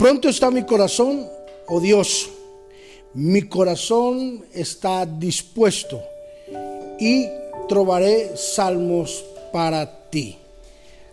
Pronto 0.00 0.30
está 0.30 0.50
mi 0.50 0.64
corazón, 0.64 1.28
oh 1.66 1.78
Dios, 1.78 2.30
mi 3.12 3.42
corazón 3.42 4.46
está 4.54 5.04
dispuesto 5.04 6.00
y 6.98 7.26
trovaré 7.68 8.34
salmos 8.34 9.22
para 9.52 10.08
ti. 10.08 10.38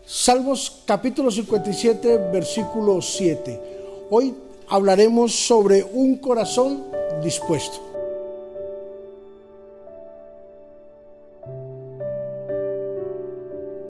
Salmos 0.05 0.83
capítulo 0.85 1.29
57, 1.29 2.17
versículo 2.31 3.01
7. 3.01 3.59
Hoy 4.09 4.33
hablaremos 4.69 5.35
sobre 5.35 5.83
un 5.83 6.15
corazón 6.19 6.85
dispuesto. 7.21 7.81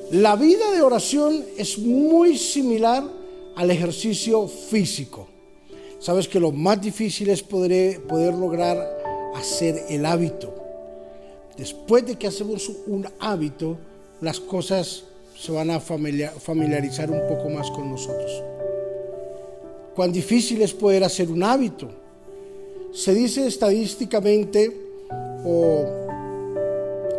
La 0.10 0.36
vida 0.36 0.72
de 0.72 0.82
oración 0.82 1.46
es 1.56 1.78
muy 1.78 2.36
similar 2.36 3.17
al 3.58 3.72
ejercicio 3.72 4.48
físico. 4.48 5.28
Sabes 6.00 6.28
que 6.28 6.40
lo 6.40 6.52
más 6.52 6.80
difícil 6.80 7.30
es 7.30 7.42
poder, 7.42 8.04
poder 8.04 8.36
lograr 8.36 8.78
hacer 9.36 9.84
el 9.90 10.06
hábito. 10.06 10.54
Después 11.58 12.06
de 12.06 12.16
que 12.16 12.28
hacemos 12.28 12.72
un 12.86 13.08
hábito, 13.20 13.80
las 14.22 14.40
cosas 14.40 15.06
se 15.36 15.52
van 15.52 15.72
a 15.72 15.80
familiarizar 15.80 17.10
un 17.10 17.28
poco 17.28 17.50
más 17.50 17.72
con 17.72 17.90
nosotros. 17.90 18.44
Cuán 19.96 20.12
difícil 20.12 20.62
es 20.62 20.74
poder 20.74 21.04
hacer 21.04 21.32
un 21.32 21.42
hábito. 21.42 21.90
Se 22.94 23.12
dice 23.12 23.48
estadísticamente 23.48 24.72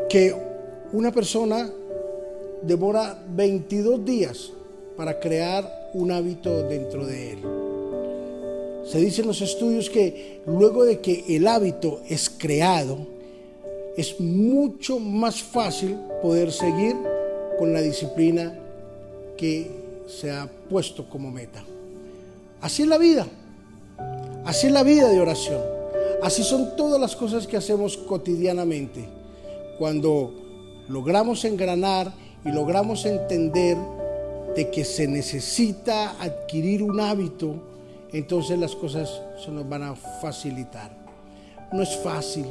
que 0.08 0.34
una 0.92 1.10
persona 1.10 1.68
demora 2.62 3.24
22 3.28 4.04
días 4.04 4.52
para 4.98 5.20
crear 5.20 5.90
un 5.94 6.10
hábito 6.10 6.64
dentro 6.64 7.06
de 7.06 7.32
él. 7.34 7.38
Se 8.84 8.98
dice 8.98 9.20
en 9.20 9.28
los 9.28 9.40
estudios 9.40 9.88
que 9.88 10.40
luego 10.44 10.84
de 10.84 10.98
que 10.98 11.24
el 11.36 11.46
hábito 11.46 12.00
es 12.08 12.28
creado, 12.28 13.06
es 13.96 14.18
mucho 14.18 14.98
más 14.98 15.40
fácil 15.40 15.96
poder 16.20 16.50
seguir 16.50 16.96
con 17.60 17.72
la 17.72 17.80
disciplina 17.80 18.58
que 19.36 19.70
se 20.08 20.32
ha 20.32 20.50
puesto 20.68 21.08
como 21.08 21.30
meta. 21.30 21.62
Así 22.60 22.82
es 22.82 22.88
la 22.88 22.98
vida, 22.98 23.24
así 24.44 24.66
es 24.66 24.72
la 24.72 24.82
vida 24.82 25.08
de 25.10 25.20
oración, 25.20 25.62
así 26.24 26.42
son 26.42 26.74
todas 26.74 27.00
las 27.00 27.14
cosas 27.14 27.46
que 27.46 27.56
hacemos 27.56 27.96
cotidianamente. 27.96 29.08
Cuando 29.78 30.34
logramos 30.88 31.44
engranar 31.44 32.12
y 32.44 32.48
logramos 32.48 33.06
entender 33.06 33.76
de 34.54 34.70
que 34.70 34.84
se 34.84 35.06
necesita 35.06 36.20
adquirir 36.20 36.82
un 36.82 37.00
hábito, 37.00 37.54
entonces 38.12 38.58
las 38.58 38.74
cosas 38.74 39.20
se 39.44 39.50
nos 39.50 39.68
van 39.68 39.82
a 39.82 39.94
facilitar. 39.94 40.96
No 41.72 41.82
es 41.82 41.96
fácil 41.96 42.46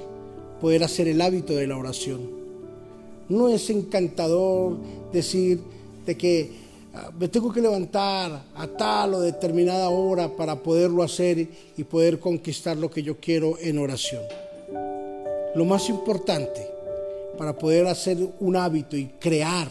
poder 0.61 0.83
hacer 0.83 1.07
el 1.07 1.21
hábito 1.21 1.53
de 1.53 1.67
la 1.67 1.77
oración. 1.77 2.29
No 3.29 3.49
es 3.49 3.69
encantador 3.69 4.77
decir 5.11 5.59
de 6.05 6.15
que 6.15 6.51
ah, 6.93 7.11
me 7.19 7.27
tengo 7.27 7.51
que 7.51 7.61
levantar 7.61 8.43
a 8.55 8.67
tal 8.67 9.15
o 9.15 9.21
determinada 9.21 9.89
hora 9.89 10.29
para 10.29 10.55
poderlo 10.55 11.03
hacer 11.03 11.47
y 11.75 11.83
poder 11.83 12.19
conquistar 12.19 12.77
lo 12.77 12.89
que 12.89 13.03
yo 13.03 13.17
quiero 13.17 13.57
en 13.59 13.79
oración. 13.79 14.23
Lo 15.55 15.65
más 15.65 15.89
importante 15.89 16.67
para 17.37 17.57
poder 17.57 17.87
hacer 17.87 18.17
un 18.39 18.55
hábito 18.55 18.95
y 18.95 19.07
crear 19.19 19.67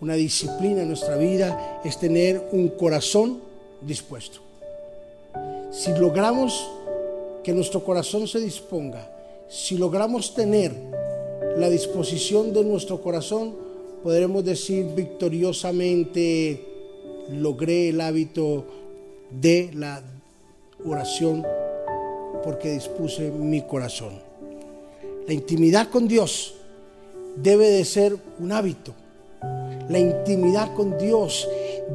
una 0.00 0.14
disciplina 0.14 0.82
en 0.82 0.88
nuestra 0.88 1.16
vida 1.16 1.80
es 1.84 1.98
tener 1.98 2.48
un 2.52 2.68
corazón 2.68 3.40
dispuesto. 3.80 4.40
Si 5.70 5.92
logramos 5.92 6.68
que 7.42 7.52
nuestro 7.52 7.82
corazón 7.82 8.26
se 8.28 8.40
disponga, 8.40 9.10
si 9.48 9.78
logramos 9.78 10.34
tener 10.34 10.72
la 11.56 11.70
disposición 11.70 12.52
de 12.52 12.64
nuestro 12.64 13.00
corazón, 13.00 13.54
podremos 14.02 14.44
decir 14.44 14.86
victoriosamente, 14.94 16.62
logré 17.32 17.88
el 17.90 18.00
hábito 18.00 18.64
de 19.30 19.70
la 19.74 20.02
oración 20.84 21.44
porque 22.44 22.72
dispuse 22.72 23.30
mi 23.30 23.62
corazón. 23.62 24.20
La 25.26 25.32
intimidad 25.32 25.88
con 25.88 26.06
Dios 26.06 26.54
debe 27.36 27.70
de 27.70 27.84
ser 27.84 28.16
un 28.38 28.52
hábito 28.52 28.94
la 29.88 29.98
intimidad 29.98 30.74
con 30.74 30.98
Dios 30.98 31.48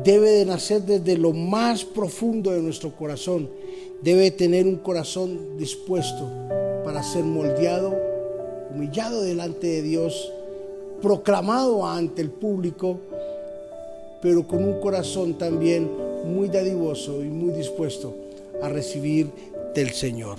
debe 0.04 0.32
de 0.32 0.46
nacer 0.46 0.84
desde 0.84 1.18
lo 1.18 1.34
más 1.34 1.84
profundo 1.84 2.52
de 2.52 2.62
nuestro 2.62 2.96
corazón. 2.96 3.50
Debe 4.02 4.32
tener 4.32 4.66
un 4.66 4.78
corazón 4.78 5.58
dispuesto 5.58 6.28
para 6.84 7.04
ser 7.04 7.24
moldeado, 7.24 7.96
humillado 8.74 9.22
delante 9.22 9.68
de 9.68 9.82
Dios, 9.82 10.32
proclamado 11.02 11.86
ante 11.86 12.22
el 12.22 12.30
público, 12.30 12.98
pero 14.22 14.48
con 14.48 14.64
un 14.64 14.80
corazón 14.80 15.36
también 15.36 15.90
muy 16.26 16.48
dadivoso 16.48 17.22
y 17.24 17.28
muy 17.28 17.52
dispuesto 17.52 18.14
a 18.62 18.70
recibir 18.70 19.30
del 19.76 19.92
Señor. 19.92 20.38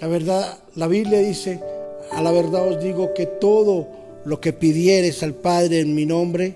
La 0.00 0.08
verdad, 0.08 0.58
la 0.74 0.86
Biblia 0.86 1.20
dice, 1.20 1.60
a 2.12 2.22
la 2.22 2.30
verdad 2.30 2.68
os 2.68 2.82
digo 2.82 3.14
que 3.14 3.26
todo 3.26 3.86
lo 4.26 4.40
que 4.40 4.52
pidieres 4.52 5.22
al 5.22 5.34
Padre 5.34 5.78
en 5.80 5.94
mi 5.94 6.04
nombre, 6.04 6.52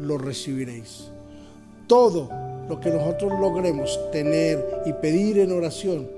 lo 0.00 0.18
recibiréis. 0.18 1.04
Todo 1.86 2.28
lo 2.68 2.80
que 2.80 2.90
nosotros 2.90 3.32
logremos 3.40 4.10
tener 4.10 4.82
y 4.86 4.92
pedir 4.94 5.38
en 5.38 5.52
oración, 5.52 6.08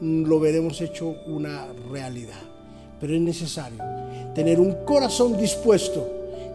lo 0.00 0.40
veremos 0.40 0.80
hecho 0.80 1.14
una 1.26 1.66
realidad. 1.90 2.40
Pero 2.98 3.14
es 3.14 3.20
necesario 3.20 3.78
tener 4.34 4.58
un 4.60 4.82
corazón 4.86 5.36
dispuesto, 5.36 6.08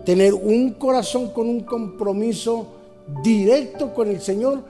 tener 0.03 0.33
un 0.33 0.71
corazón 0.71 1.29
con 1.29 1.47
un 1.47 1.59
compromiso 1.59 2.65
directo 3.23 3.93
con 3.93 4.09
el 4.09 4.19
Señor 4.19 4.63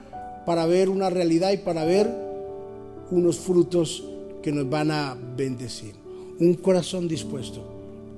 para 0.46 0.66
ver 0.66 0.90
una 0.90 1.10
realidad 1.10 1.54
y 1.54 1.58
para 1.58 1.86
ver 1.86 2.14
unos 3.12 3.38
frutos 3.38 4.04
que 4.42 4.52
nos 4.52 4.70
van 4.70 4.92
a 4.92 5.18
bendecir. 5.38 5.96
Un 6.42 6.56
corazón 6.56 7.08
dispuesto 7.08 7.73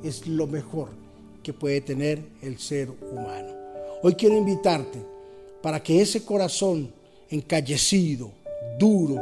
es 0.05 0.27
lo 0.27 0.45
mejor 0.47 0.89
que 1.41 1.53
puede 1.53 1.81
tener 1.81 2.21
el 2.41 2.59
ser 2.59 2.89
humano. 2.89 3.53
Hoy 4.03 4.13
quiero 4.13 4.37
invitarte 4.37 4.99
para 5.61 5.81
que 5.81 6.01
ese 6.01 6.23
corazón 6.23 6.91
encallecido, 7.29 8.29
duro, 8.77 9.19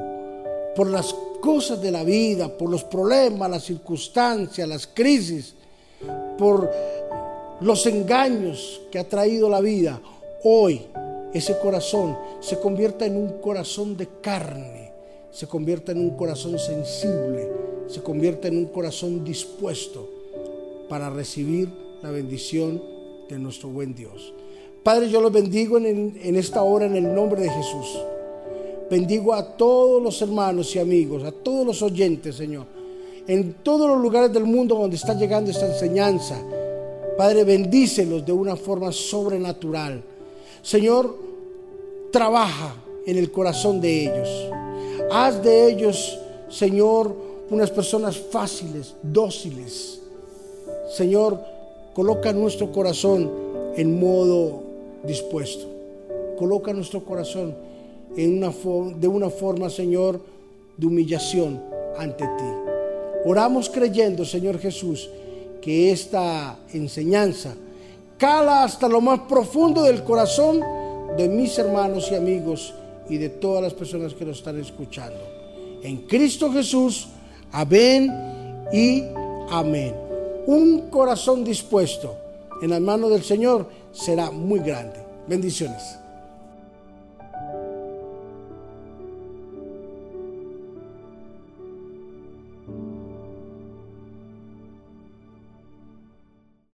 por 0.76 0.90
las 0.90 1.16
cosas 1.42 1.82
de 1.82 1.92
la 1.92 2.04
vida, 2.04 2.58
por 2.58 2.70
los 2.70 2.84
problemas, 2.84 3.50
las 3.50 3.64
circunstancias, 3.64 4.68
las 4.68 4.88
crisis, 4.88 5.56
por 6.38 6.70
los 7.62 7.86
engaños 7.86 8.82
que 8.92 9.00
ha 9.00 9.08
traído 9.08 9.50
la 9.50 9.62
vida, 9.62 10.02
hoy 10.44 10.82
ese 11.34 11.58
corazón 11.60 12.18
se 12.42 12.60
convierta 12.60 13.06
en 13.06 13.16
un 13.16 13.40
corazón 13.40 13.96
de 13.96 14.08
carne, 14.22 14.92
se 15.32 15.48
convierta 15.48 15.94
en 15.94 16.00
un 16.00 16.12
corazón 16.12 16.60
sensible, 16.60 17.50
se 17.88 18.02
convierta 18.02 18.48
en 18.50 18.58
un 18.58 18.66
corazón 18.66 19.24
dispuesto 19.24 20.23
para 20.90 21.10
recibir 21.10 21.70
la 22.02 22.12
bendición 22.12 22.82
de 23.30 23.40
nuestro 23.40 23.70
buen 23.70 23.96
Dios. 23.96 24.34
Padre, 24.84 25.10
yo 25.10 25.22
los 25.22 25.32
bendigo 25.32 25.78
en, 25.78 26.20
en, 26.22 26.36
esta 26.36 26.62
hora 26.62 26.86
en 26.86 26.96
el 26.96 27.14
nombre 27.16 27.42
de 27.42 27.50
Jesús. 27.50 28.00
Bendigo 28.92 29.34
a 29.34 29.56
todos 29.56 30.04
los 30.04 30.22
hermanos 30.22 30.76
y 30.76 30.80
amigos, 30.80 31.24
a 31.24 31.32
todos 31.32 31.66
los 31.66 31.82
oyentes, 31.82 32.36
Señor, 32.36 32.66
en 33.26 33.54
todos 33.64 33.88
los 33.88 34.02
lugares 34.02 34.32
del 34.34 34.44
mundo 34.44 34.76
donde 34.76 34.98
está 34.98 35.14
llegando 35.14 35.52
esta 35.52 35.68
enseñanza. 35.68 36.38
Padre, 37.18 37.44
bendícelos 37.46 38.26
de 38.26 38.34
una 38.34 38.56
forma 38.56 38.92
sobrenatural. 38.92 40.04
Señor, 40.62 41.16
trabaja 42.12 42.76
en 43.06 43.18
el 43.18 43.32
corazón 43.32 43.80
de 43.80 44.04
ellos. 44.04 44.30
Haz 45.12 45.42
de 45.42 45.72
ellos, 45.72 46.20
Señor, 46.50 47.16
unas 47.50 47.72
personas 47.72 48.18
fáciles, 48.18 48.96
dóciles, 49.02 50.03
Señor, 50.90 51.40
coloca 51.94 52.34
nuestro 52.34 52.72
corazón 52.72 53.32
en 53.76 54.00
modo 54.00 54.64
dispuesto. 55.04 55.68
Coloca 56.38 56.74
nuestro 56.74 57.04
corazón 57.04 57.56
en 58.16 58.38
una 58.38 58.54
de 58.98 59.08
una 59.08 59.30
forma, 59.30 59.70
Señor, 59.70 60.20
de 60.78 60.88
humillación 60.88 61.62
ante 61.98 62.24
ti. 62.24 62.72
Oramos 63.26 63.70
creyendo, 63.70 64.26
Señor 64.26 64.60
Jesús, 64.60 65.10
que 65.62 65.92
esta 65.92 66.60
enseñanza 66.74 67.56
cala 68.18 68.64
hasta 68.64 68.88
lo 68.88 69.02
más 69.02 69.22
profundo 69.22 69.84
del 69.84 70.04
corazón 70.04 70.62
de 71.18 71.30
mis 71.30 71.58
hermanos 71.58 72.10
y 72.12 72.16
amigos 72.16 72.74
y 73.10 73.18
de 73.18 73.30
todas 73.30 73.64
las 73.64 73.74
personas 73.74 74.14
que 74.14 74.26
nos 74.26 74.40
están 74.40 74.60
escuchando. 74.60 75.20
En 75.84 75.98
Cristo 76.08 76.52
Jesús, 76.52 77.08
amén 77.52 78.10
y 78.72 79.04
amén 79.50 80.03
un 80.46 80.90
corazón 80.90 81.44
dispuesto 81.44 82.16
en 82.62 82.70
las 82.72 82.82
manos 82.82 83.10
del 83.12 83.24
Señor 83.24 83.68
será 83.92 84.32
muy 84.32 84.60
grande. 84.60 85.00
Bendiciones. 85.28 86.03